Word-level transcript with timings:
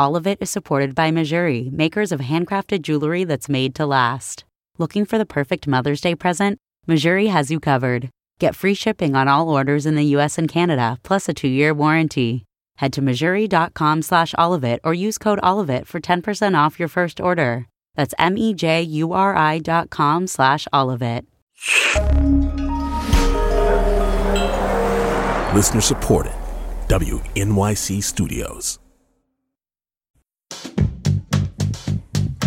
All 0.00 0.16
of 0.16 0.26
it 0.26 0.38
is 0.40 0.48
supported 0.48 0.94
by 0.94 1.10
Mejuri, 1.10 1.70
makers 1.70 2.10
of 2.10 2.20
handcrafted 2.20 2.80
jewelry 2.80 3.24
that's 3.24 3.50
made 3.50 3.74
to 3.74 3.84
last. 3.84 4.44
Looking 4.78 5.04
for 5.04 5.18
the 5.18 5.26
perfect 5.26 5.68
Mother's 5.68 6.00
Day 6.00 6.14
present? 6.14 6.58
Mejuri 6.88 7.28
has 7.28 7.50
you 7.50 7.60
covered. 7.60 8.08
Get 8.38 8.56
free 8.56 8.72
shipping 8.72 9.14
on 9.14 9.28
all 9.28 9.50
orders 9.50 9.84
in 9.84 9.96
the 9.96 10.16
US 10.16 10.38
and 10.38 10.48
Canada, 10.48 10.96
plus 11.02 11.28
a 11.28 11.34
two-year 11.34 11.74
warranty. 11.74 12.46
Head 12.78 12.94
to 12.94 13.02
mejuri.com 13.02 14.00
slash 14.00 14.32
allofit 14.38 14.78
or 14.84 14.94
use 14.94 15.18
code 15.18 15.38
allofit 15.42 15.86
for 15.86 16.00
10% 16.00 16.56
off 16.56 16.78
your 16.78 16.88
first 16.88 17.20
order. 17.20 17.66
That's 17.94 18.14
M-E-J-U-R-I 18.18 19.58
dot 19.58 19.90
com 19.90 20.26
slash 20.26 20.66
allofit. 20.72 21.26
Listener 25.54 25.82
supported. 25.82 26.32
WNYC 26.88 28.02
Studios. 28.02 28.78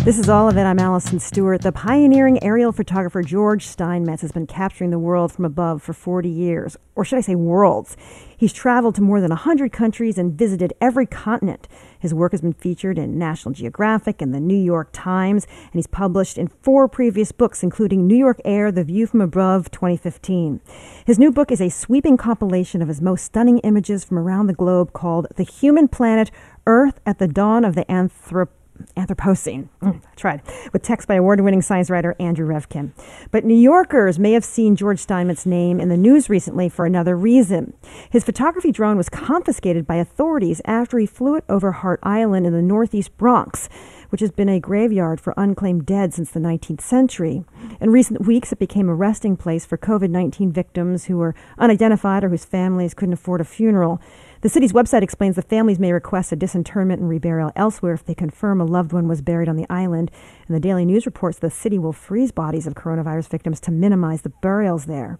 This 0.04 0.18
is 0.18 0.28
all 0.28 0.50
of 0.50 0.58
it. 0.58 0.64
I'm 0.64 0.78
Allison 0.78 1.18
Stewart. 1.18 1.62
The 1.62 1.72
pioneering 1.72 2.44
aerial 2.44 2.72
photographer 2.72 3.22
George 3.22 3.66
Steinmetz 3.66 4.20
has 4.20 4.32
been 4.32 4.46
capturing 4.46 4.90
the 4.90 4.98
world 4.98 5.32
from 5.32 5.46
above 5.46 5.82
for 5.82 5.94
40 5.94 6.28
years, 6.28 6.76
or 6.94 7.06
should 7.06 7.16
I 7.16 7.22
say 7.22 7.34
worlds. 7.34 7.96
He's 8.36 8.52
traveled 8.52 8.96
to 8.96 9.00
more 9.00 9.22
than 9.22 9.30
100 9.30 9.72
countries 9.72 10.18
and 10.18 10.34
visited 10.34 10.74
every 10.78 11.06
continent. 11.06 11.68
His 11.98 12.12
work 12.12 12.32
has 12.32 12.42
been 12.42 12.52
featured 12.52 12.98
in 12.98 13.18
National 13.18 13.54
Geographic 13.54 14.20
and 14.20 14.34
the 14.34 14.40
New 14.40 14.62
York 14.62 14.90
Times, 14.92 15.46
and 15.46 15.72
he's 15.72 15.86
published 15.86 16.36
in 16.36 16.48
four 16.48 16.86
previous 16.86 17.32
books, 17.32 17.62
including 17.62 18.06
New 18.06 18.18
York 18.18 18.42
Air, 18.44 18.70
The 18.70 18.84
View 18.84 19.06
from 19.06 19.22
Above 19.22 19.70
2015. 19.70 20.60
His 21.06 21.18
new 21.18 21.32
book 21.32 21.50
is 21.50 21.62
a 21.62 21.70
sweeping 21.70 22.18
compilation 22.18 22.82
of 22.82 22.88
his 22.88 23.00
most 23.00 23.24
stunning 23.24 23.56
images 23.60 24.04
from 24.04 24.18
around 24.18 24.48
the 24.48 24.52
globe 24.52 24.92
called 24.92 25.28
The 25.36 25.44
Human 25.44 25.88
Planet 25.88 26.30
Earth 26.66 27.00
at 27.06 27.18
the 27.18 27.26
Dawn 27.26 27.64
of 27.64 27.74
the 27.74 27.86
Anthropocene. 27.86 28.48
Anthropocene. 28.96 29.68
Mm, 29.82 30.00
I 30.04 30.14
tried. 30.16 30.42
With 30.72 30.82
text 30.82 31.08
by 31.08 31.14
award 31.14 31.40
winning 31.40 31.62
science 31.62 31.90
writer 31.90 32.14
Andrew 32.18 32.46
Revkin. 32.46 32.92
But 33.30 33.44
New 33.44 33.56
Yorkers 33.56 34.18
may 34.18 34.32
have 34.32 34.44
seen 34.44 34.76
George 34.76 35.00
Steinmetz's 35.00 35.46
name 35.46 35.80
in 35.80 35.88
the 35.88 35.96
news 35.96 36.28
recently 36.28 36.68
for 36.68 36.86
another 36.86 37.16
reason. 37.16 37.74
His 38.10 38.24
photography 38.24 38.72
drone 38.72 38.96
was 38.96 39.08
confiscated 39.08 39.86
by 39.86 39.96
authorities 39.96 40.60
after 40.64 40.98
he 40.98 41.06
flew 41.06 41.36
it 41.36 41.44
over 41.48 41.72
Hart 41.72 42.00
Island 42.02 42.46
in 42.46 42.52
the 42.52 42.62
northeast 42.62 43.16
Bronx 43.16 43.68
which 44.14 44.20
has 44.20 44.30
been 44.30 44.48
a 44.48 44.60
graveyard 44.60 45.20
for 45.20 45.34
unclaimed 45.36 45.84
dead 45.84 46.14
since 46.14 46.30
the 46.30 46.38
19th 46.38 46.80
century. 46.80 47.44
In 47.80 47.90
recent 47.90 48.24
weeks, 48.24 48.52
it 48.52 48.60
became 48.60 48.88
a 48.88 48.94
resting 48.94 49.36
place 49.36 49.66
for 49.66 49.76
COVID 49.76 50.08
19 50.08 50.52
victims 50.52 51.06
who 51.06 51.16
were 51.16 51.34
unidentified 51.58 52.22
or 52.22 52.28
whose 52.28 52.44
families 52.44 52.94
couldn't 52.94 53.14
afford 53.14 53.40
a 53.40 53.44
funeral. 53.44 54.00
The 54.44 54.50
city's 54.50 54.74
website 54.74 55.00
explains 55.00 55.36
the 55.36 55.40
families 55.40 55.78
may 55.78 55.90
request 55.90 56.30
a 56.30 56.36
disinterment 56.36 57.00
and 57.00 57.10
reburial 57.10 57.50
elsewhere 57.56 57.94
if 57.94 58.04
they 58.04 58.14
confirm 58.14 58.60
a 58.60 58.66
loved 58.66 58.92
one 58.92 59.08
was 59.08 59.22
buried 59.22 59.48
on 59.48 59.56
the 59.56 59.64
island. 59.70 60.10
And 60.46 60.54
the 60.54 60.60
Daily 60.60 60.84
News 60.84 61.06
reports 61.06 61.38
the 61.38 61.48
city 61.48 61.78
will 61.78 61.94
freeze 61.94 62.30
bodies 62.30 62.66
of 62.66 62.74
coronavirus 62.74 63.28
victims 63.28 63.58
to 63.60 63.70
minimize 63.70 64.20
the 64.20 64.28
burials 64.28 64.84
there. 64.84 65.18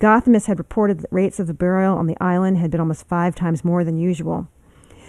Gothamist 0.00 0.46
had 0.46 0.58
reported 0.58 0.98
that 0.98 1.12
rates 1.12 1.38
of 1.38 1.46
the 1.46 1.54
burial 1.54 1.96
on 1.96 2.08
the 2.08 2.20
island 2.20 2.58
had 2.58 2.72
been 2.72 2.80
almost 2.80 3.06
five 3.06 3.36
times 3.36 3.64
more 3.64 3.84
than 3.84 3.98
usual. 3.98 4.48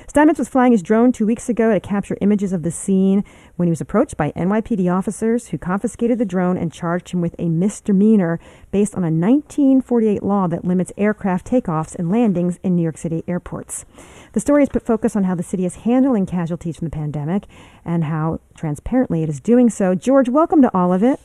Steinmetz 0.09 0.39
was 0.39 0.47
flying 0.47 0.71
his 0.71 0.81
drone 0.81 1.11
two 1.11 1.25
weeks 1.25 1.49
ago 1.49 1.73
to 1.73 1.81
capture 1.81 2.17
images 2.21 2.53
of 2.53 2.63
the 2.63 2.71
scene 2.71 3.25
when 3.57 3.67
he 3.67 3.69
was 3.69 3.81
approached 3.81 4.15
by 4.15 4.31
NYPD 4.37 4.89
officers 4.91 5.49
who 5.49 5.57
confiscated 5.57 6.17
the 6.17 6.25
drone 6.25 6.55
and 6.55 6.71
charged 6.71 7.09
him 7.09 7.19
with 7.19 7.35
a 7.37 7.49
misdemeanor 7.49 8.39
based 8.71 8.95
on 8.95 9.03
a 9.03 9.11
1948 9.11 10.23
law 10.23 10.47
that 10.47 10.63
limits 10.63 10.93
aircraft 10.97 11.45
takeoffs 11.45 11.93
and 11.93 12.09
landings 12.09 12.57
in 12.63 12.73
New 12.73 12.83
York 12.83 12.97
City 12.97 13.21
airports. 13.27 13.83
The 14.31 14.39
story 14.39 14.61
has 14.61 14.69
put 14.69 14.85
focus 14.85 15.17
on 15.17 15.25
how 15.25 15.35
the 15.35 15.43
city 15.43 15.65
is 15.65 15.75
handling 15.75 16.25
casualties 16.25 16.77
from 16.77 16.87
the 16.87 16.95
pandemic 16.95 17.43
and 17.83 18.05
how 18.05 18.39
transparently 18.55 19.23
it 19.23 19.29
is 19.29 19.41
doing 19.41 19.69
so. 19.69 19.93
George, 19.93 20.29
welcome 20.29 20.61
to 20.61 20.73
all 20.73 20.93
of 20.93 21.03
it. 21.03 21.19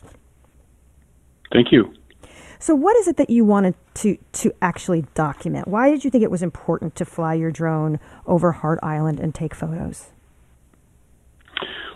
Thank 1.53 1.71
you. 1.71 1.95
So, 2.63 2.77
what 2.77 2.97
is 2.97 3.09
it 3.09 3.17
that 3.17 3.29
you 3.29 3.45
wanted 3.45 3.75
to 3.95 4.17
to 4.35 4.55
actually 4.63 5.05
document? 5.15 5.67
Why 5.67 5.91
did 5.91 6.05
you 6.05 6.11
think 6.13 6.23
it 6.23 6.31
was 6.31 6.45
important 6.45 6.95
to 6.95 7.05
fly 7.05 7.35
your 7.35 7.51
drone 7.51 7.99
over 8.25 8.53
Hart 8.53 8.79
Island 8.85 9.19
and 9.19 9.35
take 9.35 9.53
photos? 9.53 10.11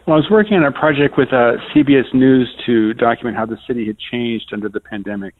Well, 0.04 0.14
I 0.14 0.16
was 0.16 0.26
working 0.28 0.56
on 0.56 0.64
a 0.64 0.72
project 0.72 1.16
with 1.16 1.28
uh, 1.28 1.62
CBS 1.72 2.12
News 2.12 2.52
to 2.66 2.94
document 2.94 3.36
how 3.36 3.46
the 3.46 3.58
city 3.68 3.86
had 3.86 3.96
changed 4.10 4.50
under 4.52 4.68
the 4.68 4.80
pandemic, 4.80 5.34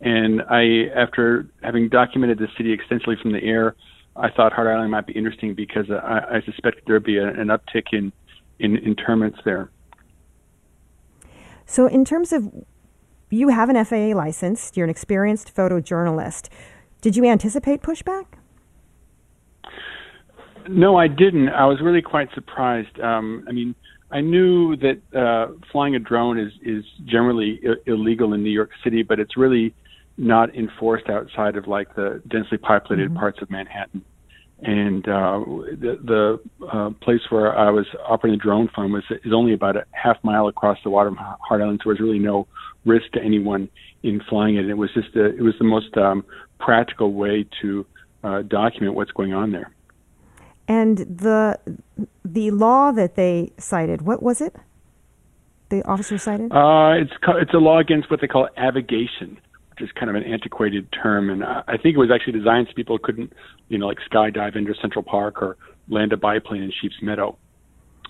and 0.00 0.40
I, 0.48 0.88
after 0.96 1.46
having 1.62 1.90
documented 1.90 2.38
the 2.38 2.48
city 2.56 2.72
extensively 2.72 3.16
from 3.20 3.32
the 3.32 3.44
air, 3.44 3.76
I 4.16 4.30
thought 4.30 4.54
Hart 4.54 4.68
Island 4.68 4.90
might 4.90 5.06
be 5.06 5.12
interesting 5.12 5.54
because 5.54 5.90
I, 5.90 6.36
I 6.36 6.42
suspected 6.46 6.84
there 6.86 6.94
would 6.94 7.04
be 7.04 7.18
a, 7.18 7.28
an 7.28 7.48
uptick 7.48 7.92
in, 7.92 8.10
in 8.58 8.78
interments 8.78 9.38
there. 9.44 9.70
So, 11.66 11.86
in 11.86 12.06
terms 12.06 12.32
of 12.32 12.50
you 13.32 13.48
have 13.48 13.68
an 13.68 13.84
FAA 13.84 14.16
license, 14.16 14.72
you're 14.74 14.84
an 14.84 14.90
experienced 14.90 15.54
photojournalist. 15.54 16.48
Did 17.00 17.16
you 17.16 17.24
anticipate 17.24 17.82
pushback? 17.82 18.26
No, 20.68 20.96
I 20.96 21.08
didn't. 21.08 21.48
I 21.48 21.66
was 21.66 21.80
really 21.80 22.02
quite 22.02 22.28
surprised. 22.34 23.00
Um, 23.00 23.44
I 23.48 23.52
mean, 23.52 23.74
I 24.12 24.20
knew 24.20 24.76
that 24.76 25.00
uh, 25.18 25.54
flying 25.72 25.94
a 25.96 25.98
drone 25.98 26.38
is 26.38 26.52
is 26.62 26.84
generally 27.04 27.60
I- 27.64 27.90
illegal 27.90 28.34
in 28.34 28.42
New 28.42 28.50
York 28.50 28.70
City, 28.84 29.02
but 29.02 29.18
it's 29.18 29.36
really 29.36 29.74
not 30.18 30.54
enforced 30.54 31.08
outside 31.08 31.56
of 31.56 31.66
like 31.66 31.94
the 31.96 32.22
densely 32.28 32.58
populated 32.58 33.08
mm-hmm. 33.08 33.18
parts 33.18 33.40
of 33.40 33.50
Manhattan. 33.50 34.04
And 34.62 35.08
uh, 35.08 35.40
the, 35.80 35.98
the 36.60 36.66
uh, 36.66 36.90
place 37.02 37.20
where 37.30 37.56
I 37.56 37.70
was 37.70 37.86
operating 38.06 38.38
the 38.38 38.42
drone 38.42 38.68
from 38.72 38.92
was 38.92 39.02
is 39.24 39.32
only 39.32 39.54
about 39.54 39.76
a 39.76 39.84
half 39.90 40.22
mile 40.22 40.46
across 40.46 40.78
the 40.84 40.90
water 40.90 41.10
from 41.10 41.18
Hart 41.18 41.60
Island, 41.60 41.80
so 41.82 41.88
there 41.88 41.94
was 41.94 42.00
really 42.00 42.20
no 42.20 42.46
risk 42.84 43.10
to 43.12 43.20
anyone 43.20 43.68
in 44.04 44.20
flying 44.28 44.56
it. 44.56 44.60
And 44.60 44.70
it 44.70 44.78
was 44.78 44.90
just 44.94 45.16
a, 45.16 45.24
it 45.24 45.42
was 45.42 45.54
the 45.58 45.64
most 45.64 45.96
um, 45.96 46.24
practical 46.60 47.12
way 47.12 47.44
to 47.60 47.84
uh, 48.22 48.42
document 48.42 48.94
what's 48.94 49.10
going 49.10 49.34
on 49.34 49.50
there. 49.50 49.72
And 50.68 50.98
the 50.98 51.58
the 52.24 52.52
law 52.52 52.92
that 52.92 53.16
they 53.16 53.52
cited, 53.58 54.02
what 54.02 54.22
was 54.22 54.40
it? 54.40 54.54
The 55.70 55.84
officer 55.84 56.18
cited? 56.18 56.52
Uh, 56.52 56.92
it's 57.02 57.12
it's 57.40 57.52
a 57.52 57.58
law 57.58 57.78
against 57.80 58.10
what 58.12 58.20
they 58.20 58.28
call 58.28 58.48
avigation, 58.56 59.40
is 59.80 59.90
kind 59.92 60.10
of 60.10 60.16
an 60.16 60.24
antiquated 60.24 60.88
term, 60.92 61.30
and 61.30 61.44
I 61.44 61.76
think 61.82 61.94
it 61.94 61.98
was 61.98 62.10
actually 62.12 62.38
designed 62.38 62.68
so 62.68 62.74
people 62.74 62.98
couldn't, 62.98 63.32
you 63.68 63.78
know, 63.78 63.86
like 63.86 63.98
skydive 64.10 64.56
into 64.56 64.74
Central 64.80 65.02
Park 65.02 65.42
or 65.42 65.56
land 65.88 66.12
a 66.12 66.16
biplane 66.16 66.62
in 66.62 66.72
Sheep's 66.80 66.96
Meadow, 67.02 67.36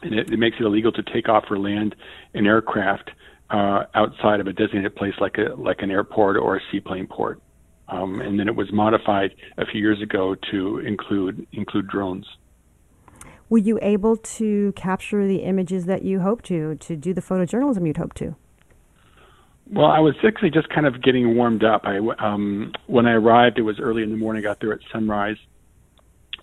and 0.03 0.15
it, 0.15 0.31
it 0.31 0.39
makes 0.39 0.57
it 0.59 0.65
illegal 0.65 0.93
to 0.93 1.03
take 1.03 1.29
off 1.29 1.45
or 1.51 1.59
land 1.59 1.95
an 2.35 2.47
aircraft 2.47 3.11
uh, 3.51 3.85
outside 3.95 4.41
of 4.41 4.47
a 4.47 4.53
designated 4.53 4.97
place 4.97 5.15
like 5.21 5.37
a 5.39 5.55
like 5.61 5.83
an 5.83 5.91
airport 5.91 6.37
or 6.37 6.57
a 6.57 6.61
seaplane 6.71 7.07
port. 7.07 7.41
Um, 7.89 8.21
and 8.21 8.39
then 8.39 8.49
it 8.49 8.57
was 8.57 8.73
modified 8.73 9.35
a 9.59 9.67
few 9.67 9.81
years 9.81 10.01
ago 10.01 10.35
to 10.51 10.79
include 10.79 11.47
include 11.53 11.89
drones. 11.89 12.27
Were 13.51 13.59
you 13.59 13.79
able 13.83 14.17
to 14.17 14.73
capture 14.77 15.27
the 15.27 15.41
images 15.41 15.85
that 15.85 16.03
you 16.03 16.21
hoped 16.21 16.47
to, 16.47 16.75
to 16.77 16.97
do 16.97 17.13
the 17.13 17.21
photojournalism 17.21 17.87
you'd 17.87 17.99
hoped 17.99 18.17
to? 18.17 18.35
Well, 19.75 19.87
I 19.87 20.01
was 20.01 20.15
actually 20.23 20.51
just 20.51 20.69
kind 20.69 20.87
of 20.87 21.03
getting 21.03 21.35
warmed 21.35 21.65
up. 21.65 21.83
I 21.85 21.97
um, 22.19 22.73
when 22.89 23.07
I 23.07 23.13
arrived, 23.13 23.59
it 23.59 23.63
was 23.63 23.81
early 23.81 24.03
in 24.03 24.11
the 24.11 24.19
morning. 24.19 24.45
I 24.45 24.45
got 24.45 24.61
there 24.61 24.75
at 24.75 24.81
sunrise, 24.93 25.39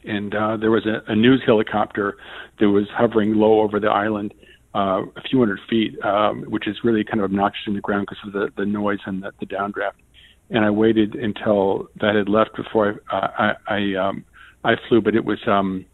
and 0.04 0.34
uh, 0.34 0.58
there 0.58 0.72
was 0.72 0.88
a, 0.88 1.12
a 1.12 1.16
news 1.16 1.44
helicopter 1.46 2.18
that 2.60 2.68
was 2.70 2.86
hovering 2.92 3.36
low 3.36 3.62
over 3.62 3.80
the 3.80 3.88
island, 3.88 4.34
uh, 4.74 5.04
a 5.16 5.22
few 5.30 5.38
hundred 5.38 5.60
feet, 5.70 6.04
um, 6.04 6.42
which 6.48 6.68
is 6.68 6.78
really 6.84 7.04
kind 7.04 7.20
of 7.20 7.26
obnoxious 7.26 7.62
in 7.68 7.76
the 7.76 7.82
ground 7.82 8.08
because 8.10 8.26
of 8.26 8.34
the, 8.34 8.52
the 8.58 8.66
noise 8.66 8.98
and 9.06 9.22
the, 9.22 9.32
the 9.40 9.46
downdraft. 9.46 10.02
And 10.50 10.66
I 10.66 10.72
waited 10.72 11.14
until 11.14 11.88
that 12.02 12.16
had 12.16 12.30
left 12.30 12.56
before 12.56 13.00
I 13.12 13.16
uh, 13.16 13.54
I, 13.68 13.76
I, 13.76 14.08
um, 14.08 14.26
I 14.64 14.74
flew, 14.88 15.02
but 15.02 15.14
it 15.14 15.24
was 15.24 15.38
um, 15.46 15.86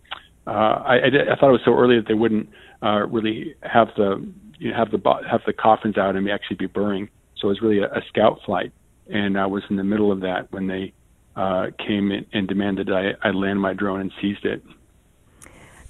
uh, 0.48 0.52
I, 0.52 0.96
I, 0.96 1.34
I 1.34 1.36
thought 1.38 1.50
it 1.50 1.60
was 1.60 1.66
so 1.66 1.78
early 1.78 1.98
that 1.98 2.08
they 2.08 2.14
wouldn't 2.14 2.48
uh, 2.82 3.06
really 3.08 3.56
have 3.62 3.90
the 3.98 4.26
you 4.58 4.72
know, 4.72 4.78
have 4.78 4.92
the 4.92 5.00
have 5.30 5.42
the 5.46 5.52
coffins 5.52 5.98
out 5.98 6.16
and 6.16 6.30
actually 6.30 6.56
be 6.56 6.68
burying. 6.68 7.10
So 7.38 7.48
it 7.48 7.52
was 7.52 7.62
really 7.62 7.80
a, 7.80 7.86
a 7.86 8.02
scout 8.08 8.40
flight, 8.46 8.72
and 9.08 9.38
I 9.38 9.46
was 9.46 9.64
in 9.70 9.76
the 9.76 9.84
middle 9.84 10.12
of 10.12 10.22
that 10.22 10.52
when 10.52 10.68
they 10.68 10.94
uh, 11.36 11.68
came 11.86 12.12
in 12.12 12.26
and 12.34 12.48
demanded 12.48 12.92
I, 12.92 13.12
I 13.22 13.32
land 13.32 13.60
my 13.60 13.74
drone 13.74 14.02
and 14.02 14.12
seized 14.22 14.46
it. 14.46 14.64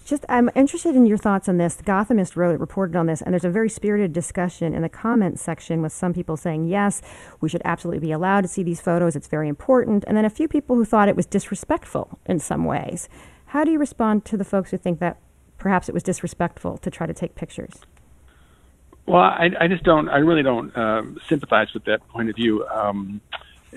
Just, 0.06 0.24
I'm 0.30 0.52
interested 0.54 0.96
in 0.96 1.08
your 1.08 1.18
thoughts 1.18 1.50
on 1.50 1.58
this. 1.58 1.78
Gothamist 1.78 2.36
wrote, 2.36 2.60
reported 2.60 2.96
on 2.96 3.08
this, 3.08 3.24
and 3.24 3.34
there's 3.34 3.44
a 3.44 3.50
very 3.50 3.70
spirited 3.70 4.14
discussion 4.14 4.76
in 4.76 4.84
the 4.84 4.90
comments 4.90 5.42
section 5.42 5.82
with 5.82 5.92
some 5.92 6.14
people 6.14 6.38
saying, 6.38 6.68
yes, 6.68 7.02
we 7.42 7.50
should 7.50 7.64
absolutely 7.66 8.06
be 8.06 8.12
allowed 8.12 8.42
to 8.42 8.48
see 8.48 8.62
these 8.62 8.80
photos. 8.80 9.16
It's 9.16 9.28
very 9.28 9.50
important. 9.50 10.04
And 10.06 10.16
then 10.16 10.24
a 10.24 10.30
few 10.30 10.48
people 10.48 10.76
who 10.76 10.86
thought 10.86 11.10
it 11.10 11.16
was 11.16 11.26
disrespectful 11.26 12.20
in 12.28 12.38
some 12.40 12.66
ways. 12.66 13.10
How 13.48 13.64
do 13.64 13.72
you 13.72 13.80
respond 13.80 14.26
to 14.26 14.38
the 14.38 14.44
folks 14.44 14.70
who 14.70 14.78
think 14.78 15.00
that 15.00 15.18
perhaps 15.58 15.90
it 15.90 15.94
was 15.94 16.04
disrespectful 16.04 16.78
to 16.78 16.92
try 16.92 17.08
to 17.08 17.14
take 17.14 17.34
pictures? 17.34 17.82
Well, 19.06 19.22
I, 19.22 19.50
I 19.60 19.68
just 19.68 19.84
don't. 19.84 20.10
I 20.10 20.18
really 20.18 20.44
don't 20.44 20.76
um, 20.76 21.18
sympathize 21.30 21.68
with 21.74 21.86
that 21.86 22.08
point 22.08 22.30
of 22.30 22.36
view. 22.36 22.66
Um, 22.68 23.22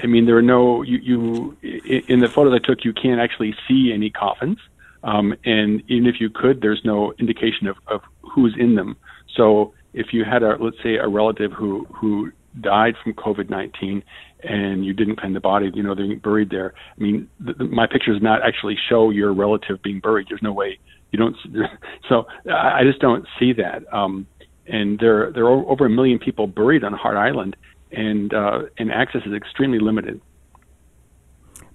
I 0.02 0.06
mean, 0.06 0.26
there 0.26 0.36
are 0.36 0.42
no 0.42 0.82
you, 0.82 0.98
you 0.98 1.56
in 2.08 2.20
the 2.20 2.28
photos 2.28 2.54
I 2.54 2.66
took. 2.66 2.84
You 2.84 2.92
can't 2.92 3.20
actually 3.20 3.54
see 3.66 3.92
any 3.92 4.10
coffins. 4.10 4.58
Um, 5.02 5.34
and 5.44 5.82
even 5.88 6.06
if 6.06 6.16
you 6.20 6.30
could, 6.30 6.60
there's 6.60 6.80
no 6.84 7.12
indication 7.18 7.66
of, 7.66 7.76
of 7.86 8.00
who's 8.22 8.54
in 8.58 8.74
them. 8.74 8.96
So 9.36 9.74
if 9.92 10.12
you 10.12 10.24
had 10.24 10.42
a, 10.42 10.56
let's 10.58 10.76
say, 10.82 10.96
a 10.96 11.08
relative 11.08 11.52
who 11.52 11.84
who 11.86 12.32
died 12.60 12.94
from 13.02 13.12
COVID-19 13.14 14.02
and 14.42 14.84
you 14.84 14.92
didn't 14.92 15.20
find 15.20 15.36
the 15.36 15.40
body, 15.40 15.70
you 15.74 15.82
know, 15.82 15.94
they're 15.94 16.16
buried 16.16 16.50
there. 16.50 16.74
I 16.98 17.02
mean, 17.02 17.28
the, 17.38 17.52
the, 17.52 17.64
my 17.64 17.86
pictures 17.86 18.20
not 18.22 18.42
actually 18.42 18.76
show 18.88 19.10
your 19.10 19.32
relative 19.32 19.82
being 19.82 20.00
buried. 20.00 20.26
There's 20.28 20.42
no 20.42 20.52
way 20.52 20.78
you 21.10 21.18
don't. 21.18 21.36
So 22.08 22.26
I 22.50 22.84
just 22.84 23.00
don't 23.00 23.26
see 23.38 23.52
that. 23.54 23.82
Um, 23.92 24.26
and 24.68 24.98
there 24.98 25.30
there 25.32 25.44
are 25.44 25.64
over 25.70 25.86
a 25.86 25.90
million 25.90 26.18
people 26.18 26.46
buried 26.46 26.84
on 26.84 26.92
Hart 26.92 27.16
Island, 27.16 27.56
and 27.90 28.32
uh, 28.32 28.62
and 28.78 28.92
access 28.92 29.22
is 29.26 29.32
extremely 29.32 29.78
limited. 29.78 30.20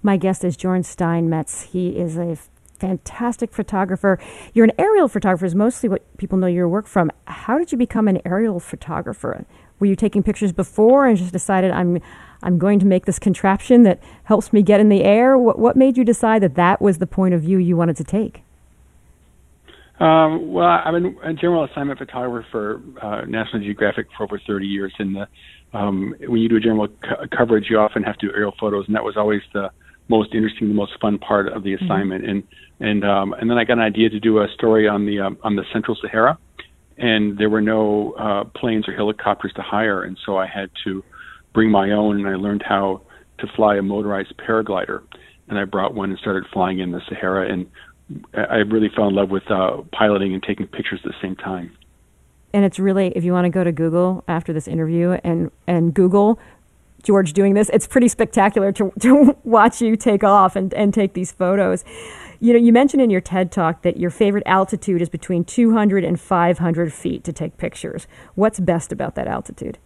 My 0.02 0.16
guest 0.16 0.44
is 0.44 0.56
George 0.56 0.84
Steinmetz. 0.84 1.62
He 1.62 1.96
is 1.96 2.18
a 2.18 2.36
fantastic 2.78 3.52
photographer. 3.52 4.18
You're 4.52 4.66
an 4.66 4.72
aerial 4.78 5.08
photographer, 5.08 5.46
is 5.46 5.54
mostly 5.54 5.88
what 5.88 6.16
people 6.18 6.38
know 6.38 6.46
your 6.46 6.68
work 6.68 6.86
from. 6.86 7.10
How 7.26 7.58
did 7.58 7.72
you 7.72 7.78
become 7.78 8.08
an 8.08 8.20
aerial 8.24 8.60
photographer? 8.60 9.46
Were 9.78 9.86
you 9.86 9.96
taking 9.96 10.22
pictures 10.22 10.52
before 10.52 11.06
and 11.06 11.16
just 11.16 11.32
decided 11.32 11.70
I'm 11.70 12.00
I'm 12.42 12.58
going 12.58 12.78
to 12.80 12.86
make 12.86 13.06
this 13.06 13.18
contraption 13.18 13.84
that 13.84 14.00
helps 14.24 14.52
me 14.52 14.62
get 14.62 14.80
in 14.80 14.90
the 14.90 15.02
air? 15.02 15.38
What, 15.38 15.58
what 15.58 15.76
made 15.76 15.96
you 15.96 16.04
decide 16.04 16.42
that 16.42 16.54
that 16.56 16.80
was 16.82 16.98
the 16.98 17.06
point 17.06 17.32
of 17.32 17.40
view 17.40 17.58
you 17.58 17.76
wanted 17.76 17.96
to 17.96 18.04
take? 18.04 18.43
Um, 20.00 20.52
well, 20.52 20.66
I've 20.66 20.92
been 20.92 21.16
a 21.22 21.32
general 21.32 21.64
assignment 21.64 21.98
photographer 21.98 22.46
for 22.50 22.82
uh, 23.00 23.24
National 23.26 23.62
Geographic 23.62 24.06
for 24.16 24.24
over 24.24 24.40
30 24.44 24.66
years, 24.66 24.92
and 24.98 25.14
the, 25.14 25.28
um, 25.78 26.14
when 26.26 26.40
you 26.40 26.48
do 26.48 26.56
a 26.56 26.60
general 26.60 26.88
co- 26.88 27.26
coverage, 27.36 27.66
you 27.70 27.78
often 27.78 28.02
have 28.02 28.16
to 28.18 28.26
do 28.26 28.32
aerial 28.34 28.54
photos, 28.58 28.86
and 28.86 28.96
that 28.96 29.04
was 29.04 29.16
always 29.16 29.42
the 29.52 29.70
most 30.08 30.34
interesting, 30.34 30.68
the 30.68 30.74
most 30.74 30.92
fun 31.00 31.18
part 31.18 31.48
of 31.48 31.62
the 31.62 31.74
mm-hmm. 31.74 31.84
assignment. 31.84 32.22
Mm-hmm. 32.22 32.30
And 32.30 32.44
and 32.80 33.04
um, 33.04 33.34
and 33.34 33.48
then 33.48 33.56
I 33.56 33.64
got 33.64 33.74
an 33.74 33.84
idea 33.84 34.10
to 34.10 34.18
do 34.18 34.38
a 34.40 34.48
story 34.54 34.88
on 34.88 35.06
the 35.06 35.20
um, 35.20 35.38
on 35.44 35.54
the 35.54 35.62
Central 35.72 35.96
Sahara, 36.00 36.38
and 36.98 37.38
there 37.38 37.48
were 37.48 37.60
no 37.60 38.12
uh, 38.18 38.44
planes 38.58 38.88
or 38.88 38.94
helicopters 38.94 39.52
to 39.54 39.62
hire, 39.62 40.02
and 40.02 40.18
so 40.26 40.36
I 40.36 40.46
had 40.46 40.70
to 40.84 41.04
bring 41.52 41.70
my 41.70 41.92
own, 41.92 42.18
and 42.18 42.26
I 42.26 42.34
learned 42.34 42.64
how 42.66 43.02
to 43.38 43.46
fly 43.54 43.76
a 43.76 43.82
motorized 43.82 44.34
paraglider, 44.36 45.02
and 45.48 45.56
I 45.56 45.64
brought 45.64 45.94
one 45.94 46.10
and 46.10 46.18
started 46.18 46.44
flying 46.52 46.80
in 46.80 46.90
the 46.90 47.00
Sahara, 47.08 47.50
and 47.52 47.66
I 48.34 48.58
really 48.58 48.90
fell 48.94 49.08
in 49.08 49.14
love 49.14 49.30
with 49.30 49.50
uh, 49.50 49.78
piloting 49.92 50.34
and 50.34 50.42
taking 50.42 50.66
pictures 50.66 51.00
at 51.04 51.10
the 51.10 51.16
same 51.22 51.36
time. 51.36 51.76
And 52.52 52.64
it's 52.64 52.78
really, 52.78 53.08
if 53.16 53.24
you 53.24 53.32
want 53.32 53.46
to 53.46 53.50
go 53.50 53.64
to 53.64 53.72
Google 53.72 54.22
after 54.28 54.52
this 54.52 54.68
interview 54.68 55.18
and 55.24 55.50
and 55.66 55.92
Google 55.94 56.38
George 57.02 57.32
doing 57.32 57.54
this, 57.54 57.70
it's 57.72 57.86
pretty 57.86 58.08
spectacular 58.08 58.72
to, 58.72 58.92
to 59.00 59.36
watch 59.44 59.80
you 59.80 59.96
take 59.96 60.24
off 60.24 60.56
and, 60.56 60.74
and 60.74 60.92
take 60.92 61.12
these 61.12 61.30
photos. 61.30 61.84
You 62.40 62.52
know, 62.52 62.58
you 62.58 62.72
mentioned 62.72 63.00
in 63.02 63.10
your 63.10 63.20
TED 63.20 63.52
talk 63.52 63.82
that 63.82 63.96
your 63.96 64.10
favorite 64.10 64.42
altitude 64.46 65.00
is 65.00 65.08
between 65.08 65.44
200 65.44 66.04
and 66.04 66.18
500 66.18 66.92
feet 66.92 67.24
to 67.24 67.32
take 67.32 67.56
pictures. 67.56 68.06
What's 68.34 68.58
best 68.58 68.92
about 68.92 69.14
that 69.14 69.26
altitude? 69.28 69.78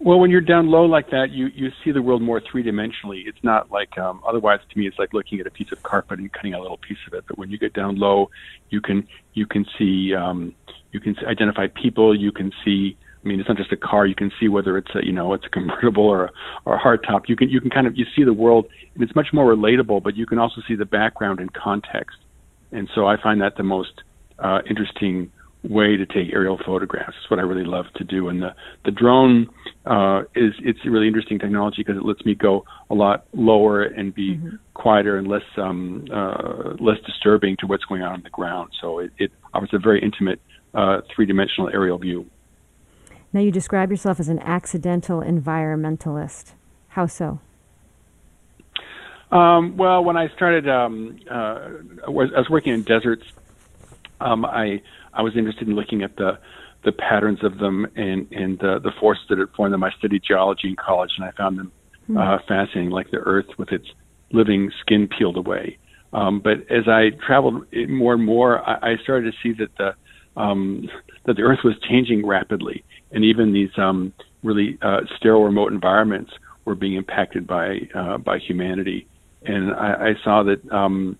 Well, 0.00 0.20
when 0.20 0.30
you're 0.30 0.40
down 0.40 0.70
low 0.70 0.84
like 0.84 1.10
that, 1.10 1.30
you 1.30 1.48
you 1.48 1.70
see 1.84 1.90
the 1.90 2.00
world 2.00 2.22
more 2.22 2.40
three 2.40 2.62
dimensionally. 2.62 3.26
It's 3.26 3.42
not 3.42 3.72
like 3.72 3.98
um, 3.98 4.22
otherwise 4.26 4.60
to 4.70 4.78
me, 4.78 4.86
it's 4.86 4.98
like 4.98 5.12
looking 5.12 5.40
at 5.40 5.46
a 5.46 5.50
piece 5.50 5.72
of 5.72 5.82
carpet 5.82 6.20
and 6.20 6.32
cutting 6.32 6.54
a 6.54 6.60
little 6.60 6.76
piece 6.76 6.98
of 7.08 7.14
it. 7.14 7.24
But 7.26 7.36
when 7.36 7.50
you 7.50 7.58
get 7.58 7.72
down 7.72 7.96
low, 7.96 8.30
you 8.70 8.80
can 8.80 9.08
you 9.34 9.44
can 9.44 9.66
see 9.76 10.14
um, 10.14 10.54
you 10.92 11.00
can 11.00 11.16
identify 11.26 11.66
people. 11.66 12.16
You 12.16 12.30
can 12.30 12.52
see. 12.64 12.96
I 13.24 13.28
mean, 13.28 13.40
it's 13.40 13.48
not 13.48 13.58
just 13.58 13.72
a 13.72 13.76
car. 13.76 14.06
You 14.06 14.14
can 14.14 14.30
see 14.38 14.46
whether 14.46 14.78
it's 14.78 14.94
a 14.94 15.04
you 15.04 15.10
know 15.10 15.32
it's 15.34 15.46
a 15.46 15.48
convertible 15.58 16.04
or 16.04 16.26
a, 16.26 16.30
or 16.64 16.76
a 16.76 16.80
hardtop. 16.80 17.22
You 17.28 17.34
can 17.34 17.50
you 17.50 17.60
can 17.60 17.70
kind 17.70 17.88
of 17.88 17.96
you 17.96 18.06
see 18.14 18.22
the 18.22 18.32
world, 18.32 18.66
and 18.94 19.02
it's 19.02 19.16
much 19.16 19.28
more 19.32 19.52
relatable. 19.52 20.04
But 20.04 20.16
you 20.16 20.26
can 20.26 20.38
also 20.38 20.60
see 20.68 20.76
the 20.76 20.86
background 20.86 21.40
and 21.40 21.52
context. 21.52 22.18
And 22.70 22.88
so 22.94 23.08
I 23.08 23.20
find 23.20 23.40
that 23.40 23.56
the 23.56 23.64
most 23.64 24.02
uh, 24.38 24.60
interesting 24.70 25.32
way 25.68 25.96
to 25.96 26.06
take 26.06 26.32
aerial 26.32 26.58
photographs. 26.64 27.14
It's 27.20 27.30
what 27.30 27.38
I 27.38 27.42
really 27.42 27.64
love 27.64 27.86
to 27.96 28.04
do. 28.04 28.28
And 28.28 28.42
the 28.42 28.54
the 28.84 28.90
drone 28.90 29.48
uh, 29.84 30.22
is 30.34 30.54
it's 30.60 30.78
a 30.84 30.90
really 30.90 31.06
interesting 31.06 31.38
technology 31.38 31.76
because 31.78 31.96
it 31.96 32.04
lets 32.04 32.24
me 32.24 32.34
go 32.34 32.64
a 32.90 32.94
lot 32.94 33.26
lower 33.32 33.82
and 33.82 34.14
be 34.14 34.36
mm-hmm. 34.36 34.56
quieter 34.74 35.16
and 35.18 35.28
less 35.28 35.42
um, 35.56 36.06
uh, 36.12 36.74
less 36.80 36.98
disturbing 37.06 37.56
to 37.58 37.66
what's 37.66 37.84
going 37.84 38.02
on 38.02 38.12
on 38.12 38.22
the 38.22 38.30
ground. 38.30 38.70
So 38.80 38.98
it, 38.98 39.12
it 39.18 39.30
offers 39.52 39.70
a 39.72 39.78
very 39.78 40.02
intimate 40.02 40.40
uh, 40.74 41.02
three 41.14 41.26
dimensional 41.26 41.68
aerial 41.68 41.98
view. 41.98 42.26
Now 43.32 43.40
you 43.40 43.52
describe 43.52 43.90
yourself 43.90 44.18
as 44.20 44.28
an 44.28 44.38
accidental 44.38 45.20
environmentalist. 45.20 46.52
How 46.88 47.06
so? 47.06 47.40
Um, 49.30 49.76
well, 49.76 50.02
when 50.02 50.16
I 50.16 50.28
started, 50.34 50.66
um, 50.66 51.18
uh, 51.30 51.34
I, 52.06 52.10
was, 52.10 52.30
I 52.34 52.38
was 52.38 52.48
working 52.48 52.72
in 52.72 52.82
deserts. 52.82 53.24
Um, 54.20 54.46
I 54.46 54.80
I 55.18 55.22
was 55.22 55.36
interested 55.36 55.68
in 55.68 55.74
looking 55.74 56.02
at 56.02 56.16
the 56.16 56.38
the 56.84 56.92
patterns 56.92 57.40
of 57.42 57.58
them 57.58 57.86
and 57.96 58.30
and 58.30 58.62
uh, 58.62 58.78
the 58.78 58.92
forces 59.00 59.24
that 59.28 59.38
had 59.38 59.48
formed 59.56 59.74
them. 59.74 59.84
I 59.84 59.90
studied 59.98 60.22
geology 60.26 60.68
in 60.68 60.76
college, 60.76 61.10
and 61.18 61.26
I 61.26 61.32
found 61.32 61.58
them 61.58 61.72
mm. 62.08 62.16
uh, 62.16 62.38
fascinating, 62.46 62.90
like 62.90 63.10
the 63.10 63.18
Earth 63.18 63.46
with 63.58 63.72
its 63.72 63.86
living 64.32 64.70
skin 64.80 65.08
peeled 65.08 65.36
away. 65.36 65.76
Um, 66.12 66.40
but 66.40 66.58
as 66.70 66.86
I 66.86 67.10
traveled 67.26 67.66
more 67.88 68.14
and 68.14 68.24
more, 68.24 68.66
I, 68.66 68.92
I 68.92 68.96
started 69.02 69.32
to 69.32 69.38
see 69.42 69.58
that 69.58 69.76
the 69.76 70.40
um, 70.40 70.88
that 71.26 71.36
the 71.36 71.42
Earth 71.42 71.60
was 71.64 71.74
changing 71.90 72.24
rapidly, 72.24 72.84
and 73.10 73.24
even 73.24 73.52
these 73.52 73.70
um, 73.76 74.12
really 74.44 74.78
uh, 74.80 75.00
sterile, 75.16 75.42
remote 75.42 75.72
environments 75.72 76.30
were 76.64 76.76
being 76.76 76.94
impacted 76.94 77.46
by 77.46 77.80
uh, 77.94 78.18
by 78.18 78.38
humanity. 78.38 79.08
And 79.42 79.72
I, 79.72 80.10
I 80.10 80.24
saw 80.24 80.44
that 80.44 80.72
um, 80.72 81.18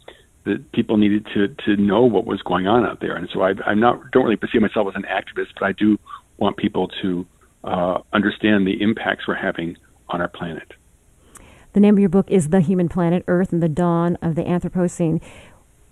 that 0.48 0.72
people 0.72 0.96
needed 0.96 1.26
to 1.34 1.48
to 1.66 1.76
know 1.76 2.02
what 2.02 2.26
was 2.26 2.42
going 2.42 2.66
on 2.66 2.84
out 2.84 3.00
there. 3.00 3.16
And 3.16 3.28
so 3.32 3.42
I, 3.42 3.52
I'm 3.66 3.80
not 3.80 4.10
don't 4.10 4.24
really 4.24 4.36
perceive 4.36 4.60
myself 4.60 4.88
as 4.88 4.94
an 4.96 5.04
activist, 5.04 5.48
but 5.58 5.66
I 5.66 5.72
do 5.72 5.98
want 6.38 6.56
people 6.56 6.88
to 7.02 7.26
uh, 7.64 7.98
understand 8.12 8.66
the 8.66 8.80
impacts 8.80 9.26
we're 9.28 9.34
having 9.34 9.76
on 10.08 10.20
our 10.20 10.28
planet. 10.28 10.72
The 11.74 11.80
name 11.80 11.94
of 11.94 12.00
your 12.00 12.08
book 12.08 12.30
is 12.30 12.48
The 12.48 12.60
Human 12.60 12.88
Planet 12.88 13.24
Earth 13.28 13.52
and 13.52 13.62
the 13.62 13.68
Dawn 13.68 14.16
of 14.22 14.34
the 14.34 14.42
Anthropocene. 14.42 15.22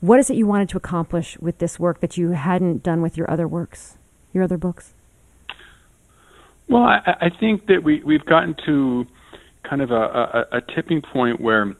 What 0.01 0.19
is 0.19 0.31
it 0.31 0.37
you 0.37 0.47
wanted 0.47 0.69
to 0.71 0.77
accomplish 0.77 1.39
with 1.39 1.59
this 1.59 1.79
work 1.79 2.01
that 2.01 2.17
you 2.17 2.31
hadn't 2.31 2.83
done 2.83 3.03
with 3.03 3.17
your 3.17 3.31
other 3.31 3.47
works, 3.47 3.99
your 4.33 4.45
other 4.45 4.57
books? 4.57 4.95
Well, 6.69 6.83
I, 6.83 7.17
I 7.21 7.31
think 7.39 7.67
that 7.67 7.83
we, 7.85 8.03
we've 8.03 8.25
gotten 8.25 8.57
to 8.67 9.07
kind 9.69 9.83
of 9.83 9.91
a, 9.91 10.47
a, 10.53 10.59
a 10.59 10.61
tipping 10.75 11.03
point 11.03 11.41
where 11.41 11.77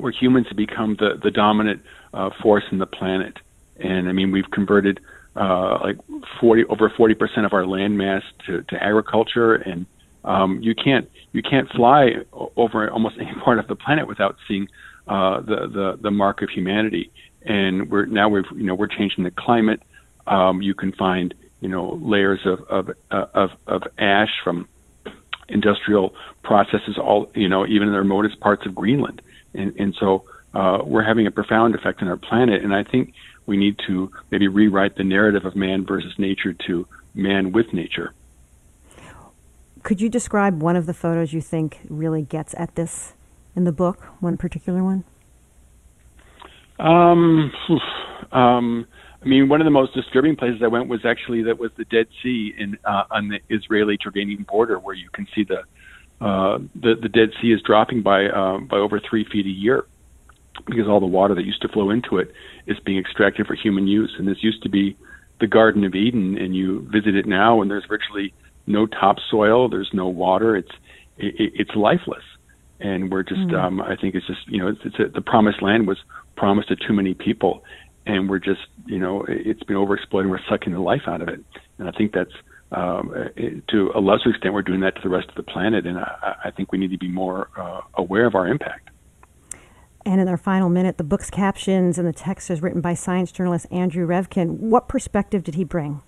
where 0.00 0.12
humans 0.12 0.46
have 0.48 0.56
become 0.56 0.96
the 0.98 1.18
the 1.22 1.30
dominant 1.30 1.82
uh, 2.12 2.30
force 2.42 2.64
in 2.70 2.78
the 2.78 2.86
planet. 2.86 3.38
And 3.76 4.08
I 4.08 4.12
mean, 4.12 4.30
we've 4.30 4.50
converted 4.50 5.00
uh, 5.36 5.78
like 5.80 5.96
40 6.40 6.64
over 6.66 6.90
40 6.90 7.14
percent 7.14 7.46
of 7.46 7.52
our 7.52 7.66
land 7.66 7.96
mass 7.96 8.22
to, 8.46 8.62
to 8.62 8.82
agriculture, 8.82 9.54
and 9.54 9.86
um, 10.24 10.60
you 10.62 10.74
can't 10.74 11.10
you 11.32 11.42
can't 11.42 11.70
fly 11.70 12.12
over 12.56 12.90
almost 12.90 13.16
any 13.20 13.34
part 13.42 13.58
of 13.58 13.68
the 13.68 13.76
planet 13.76 14.06
without 14.06 14.36
seeing 14.48 14.68
uh, 15.06 15.40
the 15.40 15.68
the 15.68 15.98
the 16.00 16.10
mark 16.10 16.42
of 16.42 16.50
humanity. 16.50 17.10
And 17.42 17.90
we're 17.90 18.06
now 18.06 18.28
we've 18.28 18.44
you 18.54 18.64
know 18.64 18.74
we're 18.74 18.88
changing 18.88 19.24
the 19.24 19.30
climate. 19.30 19.82
Um, 20.26 20.62
you 20.62 20.74
can 20.74 20.92
find 20.92 21.34
you 21.60 21.68
know 21.68 21.98
layers 22.02 22.40
of 22.44 22.60
of 22.68 22.90
uh, 23.10 23.26
of, 23.34 23.50
of 23.66 23.82
ash 23.98 24.30
from 24.44 24.68
industrial 25.48 26.14
processes 26.44 26.96
all 26.96 27.30
you 27.34 27.48
know 27.48 27.66
even 27.66 27.88
in 27.88 27.92
the 27.92 27.98
remotest 27.98 28.38
parts 28.40 28.66
of 28.66 28.74
Greenland 28.74 29.20
and, 29.54 29.74
and 29.78 29.94
so 29.98 30.24
uh, 30.54 30.78
we're 30.84 31.04
having 31.04 31.26
a 31.26 31.30
profound 31.30 31.74
effect 31.74 32.02
on 32.02 32.08
our 32.08 32.16
planet. 32.16 32.62
And 32.62 32.74
I 32.74 32.84
think 32.84 33.14
we 33.46 33.56
need 33.56 33.78
to 33.86 34.10
maybe 34.30 34.48
rewrite 34.48 34.96
the 34.96 35.04
narrative 35.04 35.44
of 35.44 35.56
man 35.56 35.84
versus 35.84 36.12
nature 36.18 36.52
to 36.66 36.86
man 37.14 37.52
with 37.52 37.72
nature. 37.72 38.12
Could 39.82 40.00
you 40.00 40.08
describe 40.08 40.62
one 40.62 40.76
of 40.76 40.86
the 40.86 40.94
photos 40.94 41.32
you 41.32 41.40
think 41.40 41.80
really 41.88 42.22
gets 42.22 42.54
at 42.54 42.74
this 42.74 43.14
in 43.56 43.64
the 43.64 43.72
book? 43.72 44.02
One 44.20 44.36
particular 44.36 44.84
one? 44.84 45.04
Um, 46.78 47.52
um, 48.32 48.86
I 49.22 49.26
mean, 49.26 49.48
one 49.48 49.60
of 49.60 49.64
the 49.64 49.70
most 49.70 49.94
disturbing 49.94 50.36
places 50.36 50.62
I 50.62 50.68
went 50.68 50.88
was 50.88 51.04
actually 51.04 51.42
that 51.44 51.58
was 51.58 51.70
the 51.76 51.84
Dead 51.84 52.06
Sea 52.22 52.54
in 52.56 52.78
uh, 52.84 53.04
on 53.10 53.28
the 53.28 53.40
Israeli-Jordanian 53.48 54.46
border, 54.46 54.78
where 54.78 54.94
you 54.94 55.08
can 55.12 55.26
see 55.34 55.44
the 55.44 55.62
uh, 56.20 56.58
the 56.74 56.94
the 57.00 57.08
Dead 57.08 57.30
Sea 57.40 57.52
is 57.52 57.62
dropping 57.62 58.02
by 58.02 58.26
uh, 58.26 58.58
by 58.58 58.76
over 58.76 59.00
three 59.00 59.24
feet 59.24 59.46
a 59.46 59.50
year 59.50 59.84
because 60.66 60.86
all 60.88 61.00
the 61.00 61.06
water 61.06 61.34
that 61.34 61.44
used 61.44 61.62
to 61.62 61.68
flow 61.68 61.90
into 61.90 62.18
it 62.18 62.32
is 62.66 62.78
being 62.84 62.98
extracted 62.98 63.46
for 63.46 63.54
human 63.54 63.86
use. 63.86 64.14
And 64.18 64.28
this 64.28 64.42
used 64.42 64.62
to 64.62 64.68
be 64.68 64.96
the 65.40 65.46
Garden 65.46 65.84
of 65.84 65.94
Eden, 65.94 66.36
and 66.36 66.54
you 66.54 66.86
visit 66.92 67.14
it 67.14 67.26
now, 67.26 67.62
and 67.62 67.70
there's 67.70 67.86
virtually 67.88 68.34
no 68.66 68.86
topsoil, 68.86 69.68
there's 69.68 69.90
no 69.92 70.08
water, 70.08 70.56
it's 70.56 70.70
it, 71.16 71.52
it's 71.54 71.70
lifeless, 71.74 72.22
and 72.78 73.10
we're 73.10 73.22
just 73.22 73.40
mm. 73.40 73.54
um, 73.54 73.80
I 73.80 73.96
think 73.96 74.14
it's 74.14 74.26
just 74.26 74.46
you 74.46 74.58
know 74.58 74.68
it's, 74.68 74.80
it's 74.84 74.98
a, 74.98 75.08
the 75.08 75.22
promised 75.22 75.62
land 75.62 75.86
was 75.86 75.98
promised 76.36 76.68
to 76.68 76.76
too 76.76 76.92
many 76.92 77.14
people, 77.14 77.64
and 78.06 78.28
we're 78.28 78.38
just 78.38 78.60
you 78.86 78.98
know 78.98 79.24
it's 79.28 79.62
been 79.62 79.76
overexploited, 79.76 80.20
and 80.22 80.30
we're 80.30 80.40
sucking 80.48 80.74
the 80.74 80.80
life 80.80 81.02
out 81.06 81.22
of 81.22 81.28
it, 81.28 81.40
and 81.78 81.88
I 81.88 81.92
think 81.92 82.12
that's 82.12 82.32
um, 82.72 83.12
to 83.68 83.90
a 83.94 84.00
lesser 84.00 84.30
extent, 84.30 84.54
we're 84.54 84.62
doing 84.62 84.80
that 84.80 84.94
to 84.96 85.02
the 85.02 85.08
rest 85.08 85.28
of 85.28 85.34
the 85.34 85.42
planet, 85.42 85.86
and 85.86 85.98
I, 85.98 86.36
I 86.44 86.50
think 86.50 86.72
we 86.72 86.78
need 86.78 86.90
to 86.90 86.98
be 86.98 87.08
more 87.08 87.48
uh, 87.56 87.80
aware 87.94 88.26
of 88.26 88.34
our 88.34 88.46
impact. 88.46 88.90
And 90.06 90.20
in 90.20 90.28
our 90.28 90.36
final 90.36 90.68
minute, 90.68 90.96
the 90.96 91.04
book's 91.04 91.30
captions 91.30 91.98
and 91.98 92.08
the 92.08 92.12
text 92.12 92.50
is 92.50 92.62
written 92.62 92.80
by 92.80 92.94
science 92.94 93.32
journalist 93.32 93.66
Andrew 93.70 94.06
Revkin. 94.06 94.58
What 94.58 94.88
perspective 94.88 95.44
did 95.44 95.56
he 95.56 95.64
bring? 95.64 96.00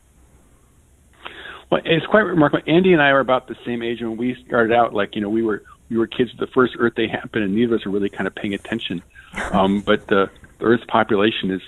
Well, 1.71 1.81
it's 1.85 2.07
quite 2.07 2.21
remarkable. 2.21 2.63
Andy 2.67 2.93
and 2.93 3.03
I 3.03 3.09
are 3.09 3.21
about 3.21 3.49
the 3.49 3.57
same 3.67 3.83
age, 3.83 4.01
and 4.01 4.11
when 4.11 4.19
we 4.19 4.37
started 4.47 4.75
out, 4.75 4.95
like 4.95 5.15
you 5.15 5.21
know, 5.21 5.29
we 5.29 5.43
were 5.43 5.63
we 5.89 5.99
were 5.99 6.07
kids. 6.07 6.31
The 6.39 6.47
first 6.47 6.75
Earth 6.79 6.95
Day 6.95 7.09
happened, 7.09 7.45
and 7.45 7.55
neither 7.55 7.75
of 7.75 7.81
us 7.81 7.87
were 7.87 7.93
really 7.93 8.11
kind 8.11 8.27
of 8.27 8.35
paying 8.35 8.55
attention. 8.55 9.03
Um, 9.51 9.81
but 9.81 10.09
the, 10.09 10.29
the 10.59 10.67
Earth's 10.67 10.85
population 10.89 11.51
is, 11.53 11.63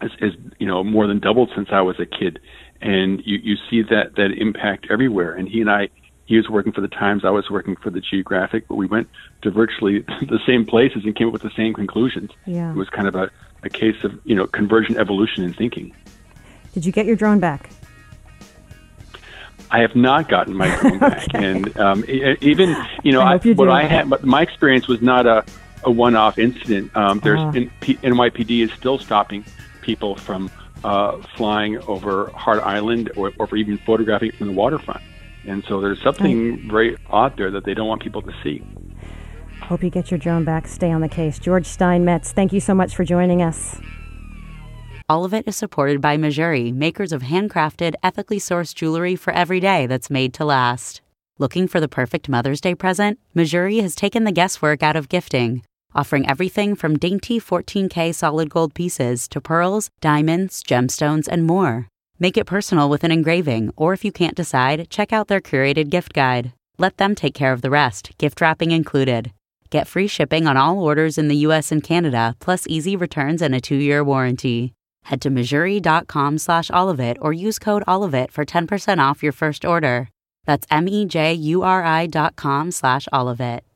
is 0.00 0.12
is 0.20 0.32
you 0.60 0.66
know 0.68 0.84
more 0.84 1.08
than 1.08 1.18
doubled 1.18 1.50
since 1.56 1.70
I 1.72 1.80
was 1.80 1.98
a 1.98 2.06
kid, 2.06 2.38
and 2.80 3.22
you 3.24 3.38
you 3.42 3.56
see 3.68 3.82
that 3.82 4.16
that 4.16 4.32
impact 4.36 4.86
everywhere. 4.90 5.32
And 5.34 5.48
he 5.48 5.60
and 5.60 5.70
I, 5.70 5.88
he 6.26 6.36
was 6.36 6.48
working 6.48 6.72
for 6.72 6.80
the 6.80 6.88
Times, 6.88 7.24
I 7.24 7.30
was 7.30 7.50
working 7.50 7.76
for 7.76 7.90
the 7.90 8.00
Geographic, 8.00 8.68
but 8.68 8.76
we 8.76 8.86
went 8.86 9.08
to 9.42 9.50
virtually 9.50 10.00
the 10.22 10.40
same 10.46 10.64
places 10.64 11.04
and 11.04 11.14
came 11.16 11.28
up 11.28 11.32
with 11.32 11.42
the 11.42 11.50
same 11.56 11.74
conclusions. 11.74 12.30
Yeah. 12.46 12.70
It 12.70 12.76
was 12.76 12.88
kind 12.88 13.08
of 13.08 13.14
a 13.14 13.30
a 13.62 13.68
case 13.68 14.04
of 14.04 14.18
you 14.24 14.34
know 14.34 14.46
convergent 14.46 14.98
evolution 14.98 15.42
in 15.44 15.52
thinking. 15.52 15.94
Did 16.74 16.84
you 16.84 16.92
get 16.92 17.06
your 17.06 17.16
drone 17.16 17.40
back? 17.40 17.70
I 19.70 19.80
have 19.80 19.94
not 19.94 20.28
gotten 20.28 20.54
my 20.56 20.74
drone 20.80 20.98
back, 21.00 21.24
Okay. 21.34 21.44
and 21.44 21.76
um, 21.78 22.04
even 22.08 22.76
you 23.02 23.12
know 23.12 23.20
I 23.20 23.34
I 23.34 23.52
what. 23.52 23.68
I 23.68 23.84
had, 23.84 24.08
but 24.08 24.24
my 24.24 24.42
experience 24.42 24.88
was 24.88 25.02
not 25.02 25.26
a, 25.26 25.44
a 25.84 25.90
one-off 25.90 26.38
incident. 26.38 26.96
Um, 26.96 27.20
there's. 27.20 27.40
N- 27.54 27.70
P- 27.80 27.96
NYPD 27.96 28.62
is 28.64 28.72
still 28.72 28.98
stopping 28.98 29.44
people 29.82 30.16
from 30.16 30.50
uh, 30.84 31.20
flying 31.36 31.78
over 31.82 32.30
Hart 32.34 32.62
Island 32.62 33.10
or, 33.16 33.32
or 33.38 33.46
for 33.46 33.56
even 33.56 33.78
photographing 33.78 34.32
from 34.32 34.48
the 34.48 34.52
waterfront, 34.52 35.02
and 35.46 35.64
so 35.68 35.80
there's 35.80 36.00
something 36.02 36.68
very 36.68 36.96
odd 37.08 37.36
there 37.36 37.50
that 37.50 37.64
they 37.64 37.74
don't 37.74 37.88
want 37.88 38.02
people 38.02 38.22
to 38.22 38.32
see. 38.42 38.62
Hope 39.62 39.82
you 39.82 39.90
get 39.90 40.10
your 40.10 40.18
drone 40.18 40.44
back. 40.44 40.66
Stay 40.66 40.90
on 40.90 41.00
the 41.00 41.08
case. 41.08 41.38
George 41.38 41.66
Steinmetz, 41.66 42.32
thank 42.32 42.52
you 42.52 42.60
so 42.60 42.74
much 42.74 42.94
for 42.94 43.04
joining 43.04 43.42
us. 43.42 43.78
All 45.10 45.24
of 45.24 45.32
it 45.32 45.48
is 45.48 45.56
supported 45.56 46.00
by 46.00 46.18
Mejuri, 46.18 46.72
makers 46.72 47.12
of 47.12 47.22
handcrafted, 47.22 47.94
ethically 48.02 48.38
sourced 48.38 48.74
jewelry 48.74 49.16
for 49.16 49.32
every 49.32 49.58
day 49.58 49.86
that's 49.86 50.10
made 50.10 50.34
to 50.34 50.44
last. 50.44 51.00
Looking 51.38 51.66
for 51.66 51.80
the 51.80 51.88
perfect 51.88 52.28
Mother's 52.28 52.60
Day 52.60 52.74
present? 52.74 53.18
Mejuri 53.34 53.80
has 53.80 53.94
taken 53.94 54.24
the 54.24 54.32
guesswork 54.32 54.82
out 54.82 54.96
of 54.96 55.08
gifting, 55.08 55.62
offering 55.94 56.28
everything 56.28 56.74
from 56.74 56.98
dainty 56.98 57.40
14K 57.40 58.14
solid 58.14 58.50
gold 58.50 58.74
pieces 58.74 59.28
to 59.28 59.40
pearls, 59.40 59.90
diamonds, 60.00 60.62
gemstones, 60.62 61.28
and 61.28 61.46
more. 61.46 61.88
Make 62.18 62.36
it 62.36 62.46
personal 62.46 62.88
with 62.88 63.04
an 63.04 63.12
engraving, 63.12 63.72
or 63.76 63.92
if 63.92 64.04
you 64.04 64.12
can't 64.12 64.34
decide, 64.34 64.90
check 64.90 65.12
out 65.12 65.28
their 65.28 65.40
curated 65.40 65.88
gift 65.88 66.12
guide. 66.12 66.52
Let 66.78 66.96
them 66.96 67.14
take 67.14 67.34
care 67.34 67.52
of 67.52 67.62
the 67.62 67.70
rest, 67.70 68.16
gift 68.18 68.40
wrapping 68.40 68.70
included. 68.70 69.32
Get 69.70 69.86
free 69.86 70.06
shipping 70.06 70.46
on 70.46 70.56
all 70.56 70.80
orders 70.80 71.18
in 71.18 71.28
the 71.28 71.36
US 71.48 71.70
and 71.70 71.82
Canada, 71.82 72.34
plus 72.40 72.66
easy 72.66 72.96
returns 72.96 73.42
and 73.42 73.54
a 73.54 73.60
two-year 73.60 74.02
warranty. 74.02 74.72
Head 75.04 75.20
to 75.22 75.30
Mejuri.com 75.30 76.38
slash 76.38 76.70
it 77.00 77.16
or 77.20 77.32
use 77.32 77.58
code 77.58 77.82
it 78.14 78.32
for 78.32 78.44
10% 78.44 78.98
off 78.98 79.22
your 79.22 79.32
first 79.32 79.64
order. 79.64 80.08
That's 80.44 80.66
M 80.70 80.88
E 80.88 81.04
J 81.04 81.34
U 81.34 81.62
R 81.62 81.82
I 81.84 82.06
dot 82.06 82.36
com 82.36 82.70
slash 82.70 83.06
it. 83.12 83.67